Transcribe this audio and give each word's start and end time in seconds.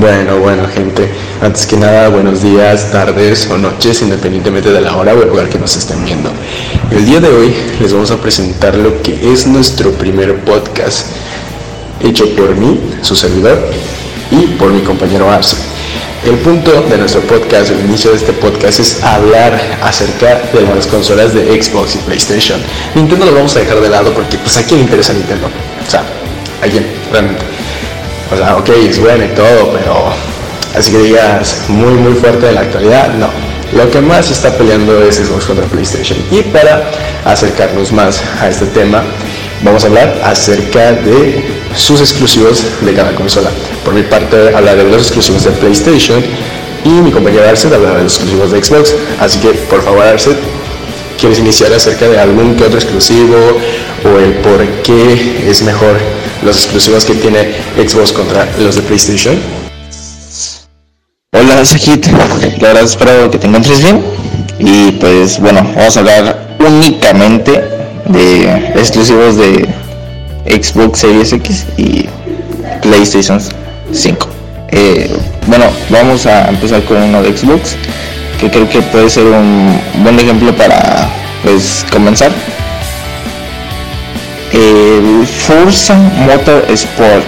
Bueno, 0.00 0.38
bueno, 0.38 0.62
gente. 0.72 1.08
Antes 1.42 1.66
que 1.66 1.76
nada, 1.76 2.08
buenos 2.08 2.40
días, 2.40 2.92
tardes 2.92 3.48
o 3.50 3.58
noches, 3.58 4.00
independientemente 4.00 4.70
de 4.70 4.80
la 4.80 4.96
hora 4.96 5.12
o 5.12 5.22
el 5.22 5.28
lugar 5.28 5.48
que 5.48 5.58
nos 5.58 5.76
estén 5.76 6.04
viendo. 6.04 6.30
El 6.92 7.04
día 7.04 7.18
de 7.18 7.28
hoy 7.28 7.52
les 7.80 7.92
vamos 7.92 8.12
a 8.12 8.18
presentar 8.18 8.76
lo 8.76 9.02
que 9.02 9.32
es 9.32 9.48
nuestro 9.48 9.90
primer 9.90 10.36
podcast, 10.44 11.08
hecho 12.00 12.32
por 12.36 12.54
mí, 12.54 12.78
su 13.02 13.16
servidor, 13.16 13.58
y 14.30 14.46
por 14.56 14.70
mi 14.70 14.82
compañero 14.82 15.28
Arce. 15.28 15.56
El 16.24 16.36
punto 16.36 16.80
de 16.82 16.96
nuestro 16.96 17.20
podcast, 17.22 17.72
el 17.72 17.80
inicio 17.80 18.12
de 18.12 18.18
este 18.18 18.32
podcast 18.34 18.78
es 18.78 19.02
hablar 19.02 19.60
acerca 19.82 20.42
de 20.52 20.62
las 20.62 20.86
consolas 20.86 21.34
de 21.34 21.60
Xbox 21.60 21.96
y 21.96 21.98
PlayStation. 21.98 22.60
Nintendo 22.94 23.26
lo 23.26 23.34
vamos 23.34 23.56
a 23.56 23.58
dejar 23.58 23.80
de 23.80 23.88
lado 23.88 24.12
porque 24.12 24.38
pues 24.38 24.56
a 24.58 24.62
quién 24.62 24.78
le 24.78 24.84
interesa 24.84 25.12
Nintendo. 25.12 25.48
O 25.84 25.90
sea, 25.90 26.04
a 26.62 26.68
quién, 26.68 26.86
realmente. 27.10 27.57
O 28.30 28.36
sea, 28.36 28.56
ok, 28.56 28.68
es 28.68 29.00
bueno 29.00 29.24
y 29.24 29.28
todo, 29.28 29.72
pero 29.72 30.12
así 30.76 30.92
que 30.92 30.98
digas 30.98 31.62
muy, 31.68 31.92
muy 31.92 32.14
fuerte 32.14 32.46
de 32.46 32.52
la 32.52 32.60
actualidad, 32.60 33.14
no. 33.14 33.28
Lo 33.72 33.90
que 33.90 34.00
más 34.00 34.30
está 34.30 34.56
peleando 34.56 35.02
es 35.02 35.16
Xbox 35.16 35.44
contra 35.44 35.66
PlayStation. 35.66 36.18
Y 36.30 36.42
para 36.42 36.90
acercarnos 37.24 37.92
más 37.92 38.22
a 38.40 38.48
este 38.48 38.66
tema, 38.66 39.02
vamos 39.62 39.84
a 39.84 39.88
hablar 39.88 40.20
acerca 40.24 40.92
de 40.92 41.44
sus 41.76 42.00
exclusivos 42.00 42.64
de 42.80 42.94
cada 42.94 43.14
consola. 43.14 43.50
Por 43.84 43.94
mi 43.94 44.02
parte, 44.02 44.54
hablaré 44.54 44.84
de 44.84 44.90
los 44.90 45.02
exclusivos 45.02 45.44
de 45.44 45.50
PlayStation 45.52 46.22
y 46.84 46.88
mi 46.88 47.10
compañero 47.10 47.48
Arset 47.48 47.72
hablará 47.72 47.98
de 47.98 48.04
los 48.04 48.14
exclusivos 48.14 48.52
de 48.52 48.62
Xbox. 48.62 48.94
Así 49.20 49.38
que, 49.38 49.50
por 49.50 49.82
favor, 49.82 50.02
Arset, 50.02 50.38
¿quieres 51.18 51.38
iniciar 51.38 51.72
acerca 51.72 52.08
de 52.08 52.18
algún 52.18 52.56
que 52.56 52.64
otro 52.64 52.78
exclusivo 52.78 53.36
o 54.04 54.18
el 54.18 54.32
por 54.36 54.64
qué 54.82 55.46
es 55.48 55.62
mejor 55.62 55.98
los 56.42 56.56
exclusivos 56.56 57.04
que 57.04 57.14
tiene 57.14 57.52
Xbox 57.76 58.12
contra 58.12 58.46
los 58.58 58.76
de 58.76 58.82
PlayStation. 58.82 59.36
Hola 61.32 61.64
Sajit, 61.64 62.06
la 62.06 62.68
verdad 62.68 62.82
espero 62.84 63.30
que 63.30 63.38
te 63.38 63.46
encuentres 63.46 63.82
bien 63.82 64.02
y 64.58 64.92
pues 64.92 65.38
bueno, 65.40 65.62
vamos 65.74 65.96
a 65.96 66.00
hablar 66.00 66.56
únicamente 66.58 67.62
de 68.06 68.72
exclusivos 68.74 69.36
de 69.36 69.68
Xbox 70.46 71.00
Series 71.00 71.32
X 71.32 71.66
y 71.76 72.08
PlayStation 72.82 73.40
5. 73.92 74.28
Eh, 74.70 75.10
bueno, 75.46 75.66
vamos 75.90 76.26
a 76.26 76.48
empezar 76.48 76.82
con 76.84 76.96
uno 77.02 77.22
de 77.22 77.36
Xbox, 77.36 77.76
que 78.40 78.50
creo 78.50 78.68
que 78.68 78.80
puede 78.82 79.10
ser 79.10 79.26
un 79.26 79.78
buen 80.02 80.18
ejemplo 80.18 80.54
para 80.56 81.08
pues 81.42 81.84
comenzar 81.90 82.32
el 84.52 85.26
Forza 85.26 85.94
Motorsport 85.94 87.24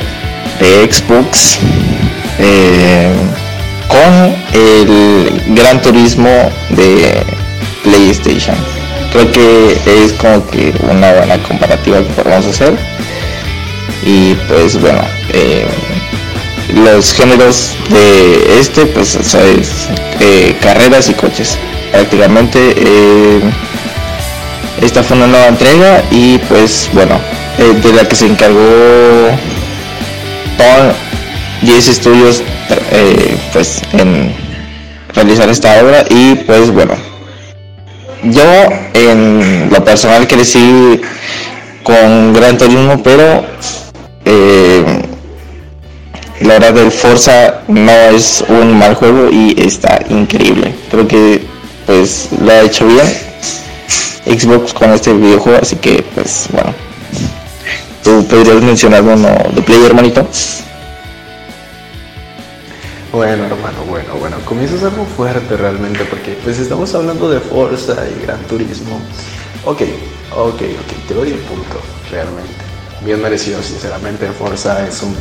de 0.60 0.92
Xbox 0.92 1.58
eh, 2.38 3.12
con 3.88 4.34
el 4.52 5.42
Gran 5.54 5.80
Turismo 5.82 6.50
de 6.70 7.22
PlayStation. 7.82 8.56
Creo 9.12 9.30
que 9.32 10.04
es 10.04 10.12
como 10.14 10.46
que 10.46 10.72
una 10.88 11.12
buena 11.12 11.42
comparativa 11.42 11.98
que 11.98 12.22
podemos 12.22 12.46
hacer. 12.46 12.76
Y 14.04 14.34
pues 14.48 14.80
bueno, 14.80 15.02
eh, 15.32 15.66
los 16.74 17.12
géneros 17.12 17.74
de 17.90 18.60
este 18.60 18.86
pues 18.86 19.14
es 19.16 19.88
eh, 20.20 20.56
carreras 20.62 21.08
y 21.08 21.14
coches. 21.14 21.58
Prácticamente 21.90 22.74
esta 24.82 25.02
fue 25.02 25.16
una 25.16 25.26
nueva 25.26 25.48
entrega 25.48 26.02
y 26.10 26.38
pues 26.38 26.88
bueno, 26.92 27.20
eh, 27.58 27.80
de 27.82 27.92
la 27.92 28.08
que 28.08 28.16
se 28.16 28.26
encargó 28.26 28.58
Tom 30.56 30.92
10 31.62 31.88
estudios 31.88 32.42
eh, 32.92 33.36
pues 33.52 33.82
en 33.92 34.34
realizar 35.14 35.48
esta 35.48 35.82
obra 35.82 36.04
y 36.08 36.34
pues 36.34 36.70
bueno, 36.70 36.94
yo 38.24 38.42
en 38.94 39.70
lo 39.70 39.84
personal 39.84 40.26
crecí 40.26 41.00
con 41.82 42.32
Gran 42.32 42.56
Turismo 42.56 43.02
pero 43.02 43.44
eh, 44.24 44.84
la 46.40 46.54
verdad 46.54 46.72
del 46.72 46.90
Forza 46.90 47.60
no 47.68 47.92
es 47.92 48.42
un 48.48 48.78
mal 48.78 48.94
juego 48.94 49.28
y 49.30 49.60
está 49.60 50.00
increíble. 50.08 50.74
Creo 50.90 51.06
que 51.06 51.42
pues 51.86 52.28
lo 52.40 52.50
ha 52.50 52.60
hecho 52.62 52.86
bien 52.86 53.29
Xbox 54.26 54.72
con 54.72 54.90
este 54.90 55.12
videojuego, 55.12 55.58
así 55.62 55.76
que 55.76 56.04
pues 56.14 56.48
bueno. 56.52 56.74
¿Tú 58.02 58.26
podrías 58.26 58.62
mencionar 58.62 59.02
uno 59.02 59.28
de 59.54 59.62
Play, 59.62 59.84
hermanito? 59.84 60.26
Bueno, 63.12 63.44
hermano, 63.44 63.84
bueno, 63.88 64.14
bueno, 64.20 64.36
comienzas 64.44 64.84
algo 64.84 65.04
fuerte 65.04 65.56
realmente 65.56 66.04
porque 66.04 66.38
pues 66.44 66.58
estamos 66.58 66.94
hablando 66.94 67.28
de 67.28 67.40
Forza 67.40 67.96
y 68.08 68.22
Gran 68.22 68.40
Turismo. 68.44 69.00
Ok, 69.64 69.82
ok, 70.32 70.62
ok, 70.62 71.08
te 71.08 71.14
doy 71.14 71.30
el 71.30 71.38
punto, 71.38 71.80
realmente. 72.10 72.50
Bien 73.04 73.20
merecido, 73.20 73.62
sinceramente. 73.62 74.26
Forza 74.28 74.86
es 74.86 75.02
un 75.02 75.14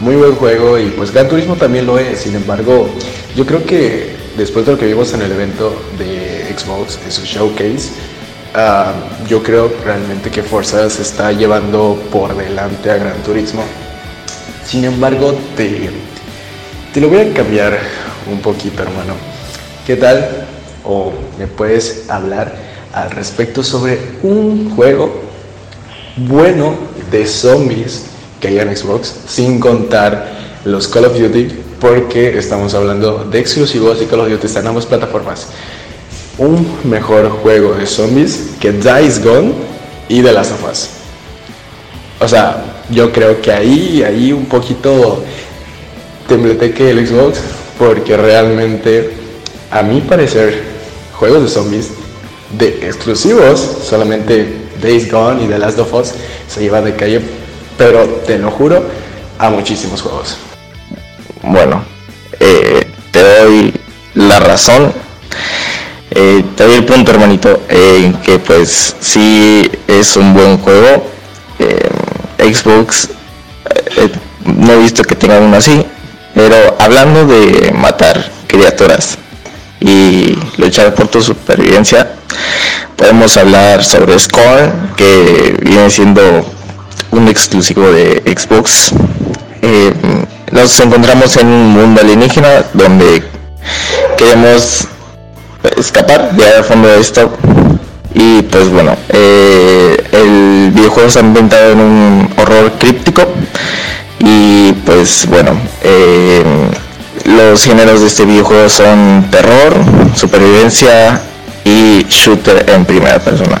muy 0.00 0.16
buen 0.16 0.34
juego 0.36 0.78
y 0.78 0.86
pues 0.90 1.12
Gran 1.12 1.28
Turismo 1.28 1.54
también 1.56 1.86
lo 1.86 1.98
es. 1.98 2.20
Sin 2.20 2.34
embargo, 2.34 2.88
yo 3.36 3.44
creo 3.44 3.64
que 3.64 4.16
después 4.36 4.64
de 4.64 4.72
lo 4.72 4.78
que 4.78 4.86
vimos 4.86 5.12
en 5.12 5.22
el 5.22 5.30
evento 5.30 5.74
de 5.98 6.54
Xbox, 6.56 6.98
en 7.04 7.12
su 7.12 7.24
showcase, 7.24 7.90
Ah, 8.56 8.92
yo 9.28 9.42
creo 9.42 9.68
realmente 9.84 10.30
que 10.30 10.40
Forza 10.40 10.88
se 10.88 11.02
está 11.02 11.32
llevando 11.32 12.00
por 12.12 12.36
delante 12.36 12.88
a 12.88 12.96
Gran 12.98 13.20
Turismo. 13.24 13.64
Sin 14.64 14.84
embargo, 14.84 15.34
te, 15.56 15.90
te 16.92 17.00
lo 17.00 17.08
voy 17.08 17.18
a 17.18 17.34
cambiar 17.34 17.80
un 18.30 18.38
poquito, 18.40 18.84
hermano. 18.84 19.14
¿Qué 19.84 19.96
tal? 19.96 20.46
¿O 20.84 21.12
me 21.36 21.48
puedes 21.48 22.08
hablar 22.08 22.54
al 22.92 23.10
respecto 23.10 23.64
sobre 23.64 23.98
un 24.22 24.70
juego 24.76 25.20
bueno 26.16 26.76
de 27.10 27.26
zombies 27.26 28.04
que 28.40 28.46
hay 28.46 28.60
en 28.60 28.76
Xbox, 28.76 29.16
sin 29.26 29.58
contar 29.58 30.28
los 30.64 30.86
Call 30.86 31.06
of 31.06 31.18
Duty, 31.18 31.48
porque 31.80 32.38
estamos 32.38 32.72
hablando 32.74 33.24
de 33.24 33.36
exclusivos 33.36 34.00
y 34.00 34.06
Call 34.06 34.20
of 34.20 34.28
Duty 34.28 34.46
están 34.46 34.62
en 34.62 34.68
ambas 34.68 34.86
plataformas 34.86 35.48
un 36.38 36.66
mejor 36.84 37.30
juego 37.30 37.74
de 37.74 37.86
zombies 37.86 38.50
que 38.60 38.72
Dice 38.72 39.20
Gone 39.22 39.52
y 40.08 40.22
The 40.22 40.32
Last 40.32 40.52
of 40.52 40.70
Us. 40.70 40.88
O 42.20 42.28
sea, 42.28 42.64
yo 42.90 43.12
creo 43.12 43.40
que 43.40 43.52
ahí, 43.52 44.02
ahí 44.02 44.32
un 44.32 44.46
poquito 44.46 45.22
tembleteque 46.28 46.90
el 46.90 47.06
Xbox, 47.06 47.40
porque 47.78 48.16
realmente, 48.16 49.12
a 49.70 49.82
mi 49.82 50.00
parecer, 50.00 50.62
juegos 51.12 51.42
de 51.42 51.48
zombies 51.48 51.90
de 52.56 52.86
exclusivos, 52.86 53.60
solamente 53.82 54.46
Days 54.82 55.10
Gone 55.10 55.44
y 55.44 55.48
The 55.48 55.58
Last 55.58 55.78
of 55.78 55.92
Us 55.94 56.12
se 56.48 56.60
llevan 56.60 56.84
de 56.84 56.94
calle, 56.94 57.20
pero 57.76 58.04
te 58.26 58.38
lo 58.38 58.50
juro, 58.50 58.84
a 59.38 59.50
muchísimos 59.50 60.02
juegos. 60.02 60.36
Bueno, 61.42 61.84
eh, 62.40 62.86
te 63.10 63.22
doy 63.22 63.74
la 64.14 64.40
razón 64.40 65.03
eh, 66.10 66.44
te 66.56 66.64
doy 66.64 66.74
el 66.74 66.84
punto, 66.84 67.10
hermanito, 67.10 67.62
eh, 67.68 68.12
que 68.24 68.38
pues 68.38 68.96
sí 69.00 69.70
es 69.88 70.16
un 70.16 70.34
buen 70.34 70.58
juego. 70.58 71.06
Eh, 71.58 72.52
Xbox 72.52 73.08
eh, 73.96 74.10
no 74.44 74.72
he 74.72 74.78
visto 74.78 75.02
que 75.02 75.14
tenga 75.14 75.38
uno 75.38 75.56
así, 75.56 75.84
pero 76.34 76.76
hablando 76.78 77.26
de 77.26 77.72
matar 77.72 78.30
criaturas 78.46 79.18
y 79.80 80.38
luchar 80.56 80.94
por 80.94 81.08
tu 81.08 81.22
supervivencia, 81.22 82.12
podemos 82.96 83.36
hablar 83.36 83.84
sobre 83.84 84.18
Scorn, 84.18 84.92
que 84.96 85.56
viene 85.62 85.90
siendo 85.90 86.44
un 87.10 87.28
exclusivo 87.28 87.90
de 87.90 88.22
Xbox. 88.36 88.92
nos 90.52 90.80
encontramos 90.80 91.36
en 91.36 91.46
un 91.48 91.68
mundo 91.70 92.00
alienígena 92.00 92.64
donde 92.74 93.22
queremos 94.16 94.86
escapar, 95.76 96.30
ya 96.36 96.58
al 96.58 96.64
fondo 96.64 96.88
de 96.88 97.00
esto. 97.00 97.32
Y 98.14 98.42
pues 98.42 98.70
bueno, 98.70 98.96
eh, 99.08 99.96
el 100.12 100.70
videojuego 100.72 101.10
se 101.10 101.18
ha 101.18 101.22
inventado 101.22 101.72
en 101.72 101.80
un 101.80 102.30
horror 102.36 102.72
críptico. 102.78 103.22
Y 104.20 104.72
pues 104.86 105.26
bueno, 105.26 105.52
eh, 105.82 106.42
los 107.24 107.64
géneros 107.64 108.00
de 108.00 108.06
este 108.06 108.24
videojuego 108.24 108.68
son 108.68 109.26
terror, 109.30 109.74
supervivencia 110.14 111.20
y 111.64 112.04
shooter 112.08 112.68
en 112.70 112.84
primera 112.84 113.18
persona. 113.18 113.60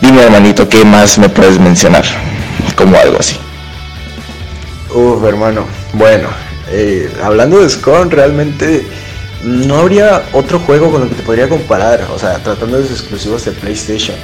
Dime 0.00 0.22
hermanito, 0.22 0.68
¿qué 0.68 0.84
más 0.84 1.18
me 1.18 1.28
puedes 1.28 1.58
mencionar? 1.58 2.04
Como 2.76 2.96
algo 2.96 3.18
así. 3.18 3.36
Uf, 4.94 5.24
hermano. 5.24 5.64
Bueno, 5.92 6.28
eh, 6.70 7.10
hablando 7.22 7.60
de 7.60 7.68
Scorn, 7.68 8.10
realmente 8.10 8.86
no 9.44 9.76
habría 9.78 10.24
otro 10.32 10.58
juego 10.58 10.90
con 10.90 11.02
el 11.02 11.08
que 11.08 11.16
te 11.16 11.22
podría 11.22 11.48
comparar, 11.48 12.06
o 12.12 12.18
sea, 12.18 12.38
tratando 12.38 12.76
de 12.76 12.82
los 12.82 12.92
exclusivos 12.92 13.44
de 13.44 13.52
PlayStation. 13.52 14.16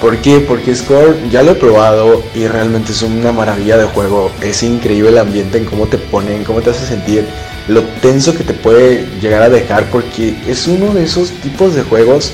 ¿Por 0.00 0.18
qué? 0.18 0.40
Porque 0.40 0.74
Score 0.74 1.16
ya 1.30 1.42
lo 1.42 1.52
he 1.52 1.54
probado 1.54 2.22
y 2.34 2.46
realmente 2.46 2.92
es 2.92 3.00
una 3.00 3.32
maravilla 3.32 3.78
de 3.78 3.86
juego. 3.86 4.30
Es 4.42 4.62
increíble 4.62 5.08
el 5.08 5.18
ambiente 5.18 5.56
en 5.56 5.64
cómo 5.64 5.86
te 5.86 5.96
ponen, 5.96 6.44
cómo 6.44 6.60
te 6.60 6.70
hace 6.70 6.86
sentir, 6.86 7.24
lo 7.68 7.82
tenso 8.02 8.36
que 8.36 8.44
te 8.44 8.52
puede 8.52 9.06
llegar 9.20 9.42
a 9.42 9.48
dejar 9.48 9.84
porque 9.90 10.36
es 10.46 10.66
uno 10.68 10.92
de 10.92 11.04
esos 11.04 11.30
tipos 11.30 11.74
de 11.74 11.82
juegos 11.82 12.32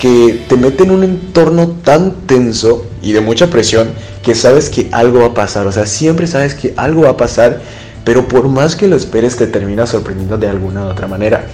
que 0.00 0.40
te 0.48 0.56
mete 0.56 0.82
en 0.82 0.90
un 0.90 1.04
entorno 1.04 1.68
tan 1.84 2.26
tenso 2.26 2.84
y 3.00 3.12
de 3.12 3.20
mucha 3.20 3.48
presión 3.48 3.92
que 4.24 4.34
sabes 4.34 4.68
que 4.68 4.88
algo 4.90 5.20
va 5.20 5.26
a 5.26 5.34
pasar. 5.34 5.66
O 5.68 5.72
sea, 5.72 5.86
siempre 5.86 6.26
sabes 6.26 6.54
que 6.54 6.74
algo 6.76 7.02
va 7.02 7.10
a 7.10 7.16
pasar, 7.16 7.60
pero 8.04 8.26
por 8.26 8.48
más 8.48 8.76
que 8.76 8.88
lo 8.88 8.96
esperes 8.96 9.36
te 9.36 9.46
termina 9.46 9.86
sorprendiendo 9.86 10.38
de 10.38 10.48
alguna 10.48 10.86
u 10.86 10.88
otra 10.88 11.06
manera. 11.06 11.46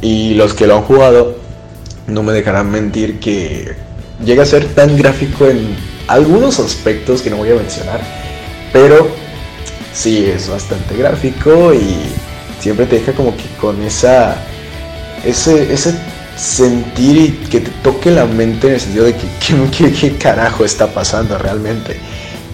Y 0.00 0.34
los 0.34 0.54
que 0.54 0.66
lo 0.66 0.76
han 0.76 0.82
jugado 0.82 1.36
no 2.06 2.22
me 2.22 2.32
dejarán 2.32 2.70
mentir 2.70 3.20
que 3.20 3.74
llega 4.24 4.42
a 4.42 4.46
ser 4.46 4.66
tan 4.74 4.96
gráfico 4.96 5.46
en 5.46 5.76
algunos 6.08 6.58
aspectos 6.58 7.22
que 7.22 7.30
no 7.30 7.36
voy 7.36 7.50
a 7.50 7.54
mencionar, 7.54 8.00
pero 8.72 9.08
sí 9.92 10.24
es 10.24 10.48
bastante 10.48 10.96
gráfico 10.96 11.74
y 11.74 11.96
siempre 12.60 12.86
te 12.86 12.96
deja 12.96 13.12
como 13.12 13.36
que 13.36 13.44
con 13.60 13.82
esa 13.82 14.36
ese, 15.24 15.72
ese 15.72 15.94
sentir 16.36 17.16
y 17.16 17.28
que 17.48 17.60
te 17.60 17.70
toque 17.82 18.10
la 18.10 18.26
mente 18.26 18.68
en 18.68 18.74
el 18.74 18.80
sentido 18.80 19.04
de 19.04 19.14
que 19.14 19.90
qué 20.00 20.16
carajo 20.16 20.64
está 20.64 20.86
pasando 20.88 21.36
realmente. 21.38 22.00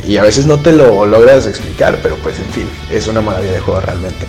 Y 0.06 0.18
a 0.18 0.22
veces 0.22 0.46
no 0.46 0.58
te 0.60 0.72
lo 0.72 1.04
logras 1.04 1.46
explicar, 1.46 1.98
pero 2.02 2.16
pues 2.16 2.38
en 2.38 2.46
fin, 2.46 2.68
es 2.90 3.08
una 3.08 3.20
maravilla 3.20 3.52
de 3.52 3.60
juego 3.60 3.80
realmente. 3.80 4.24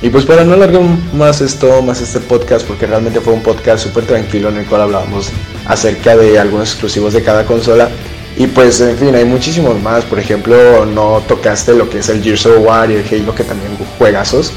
Y 0.00 0.10
pues 0.10 0.24
para 0.24 0.44
no 0.44 0.54
alargar 0.54 0.80
más 1.12 1.40
esto, 1.40 1.82
más 1.82 2.00
este 2.00 2.20
podcast, 2.20 2.66
porque 2.66 2.86
realmente 2.86 3.20
fue 3.20 3.32
un 3.32 3.42
podcast 3.42 3.84
súper 3.84 4.06
tranquilo 4.06 4.48
en 4.48 4.58
el 4.58 4.66
cual 4.66 4.82
hablábamos 4.82 5.30
acerca 5.66 6.16
de 6.16 6.38
algunos 6.38 6.70
exclusivos 6.70 7.12
de 7.12 7.22
cada 7.22 7.44
consola. 7.44 7.90
Y 8.36 8.46
pues 8.46 8.80
en 8.80 8.96
fin, 8.96 9.14
hay 9.16 9.24
muchísimos 9.24 9.80
más. 9.82 10.04
Por 10.04 10.20
ejemplo, 10.20 10.86
no 10.86 11.20
tocaste 11.26 11.74
lo 11.74 11.90
que 11.90 11.98
es 11.98 12.08
el 12.08 12.22
Gears 12.22 12.46
of 12.46 12.64
War 12.64 12.90
y 12.90 12.94
el 12.94 13.04
Halo, 13.04 13.34
que 13.34 13.42
también 13.42 13.72
juegazos. 13.98 14.52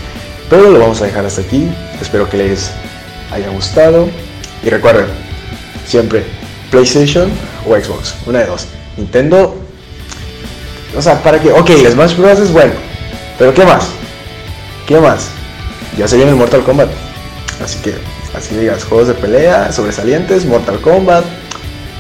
Pero 0.50 0.70
lo 0.70 0.80
vamos 0.80 1.02
a 1.02 1.06
dejar 1.06 1.26
hasta 1.26 1.42
aquí. 1.42 1.68
Espero 2.00 2.30
que 2.30 2.38
les 2.38 2.70
haya 3.32 3.50
gustado. 3.50 4.08
Y 4.64 4.70
recuerden, 4.70 5.08
siempre 5.88 6.24
PlayStation 6.70 7.32
o 7.68 7.76
Xbox, 7.76 8.16
una 8.28 8.40
de 8.40 8.46
dos. 8.46 8.68
Nintendo, 8.96 9.56
o 10.96 11.02
sea, 11.02 11.22
para 11.22 11.40
que, 11.40 11.52
ok, 11.52 11.70
Smash 11.92 12.16
Bros 12.18 12.40
es 12.40 12.52
bueno, 12.52 12.74
pero 13.38 13.54
¿qué 13.54 13.64
más? 13.64 13.90
¿Qué 14.86 15.00
más? 15.00 15.30
Ya 15.98 16.08
se 16.08 16.16
viene 16.16 16.32
el 16.32 16.38
Mortal 16.38 16.64
Kombat. 16.64 16.90
Así 17.64 17.80
que, 17.80 17.96
así 18.36 18.56
digas, 18.56 18.84
juegos 18.84 19.08
de 19.08 19.14
pelea, 19.14 19.72
sobresalientes, 19.72 20.46
Mortal 20.46 20.82
Kombat. 20.82 21.24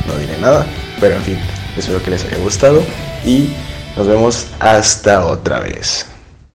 No 0.07 0.17
diré 0.17 0.37
nada, 0.39 0.65
pero 0.99 1.15
en 1.15 1.21
fin, 1.21 1.39
espero 1.77 2.01
que 2.01 2.11
les 2.11 2.25
haya 2.25 2.37
gustado 2.37 2.83
y 3.25 3.49
nos 3.95 4.07
vemos 4.07 4.47
hasta 4.59 5.25
otra 5.25 5.59
vez. 5.59 6.10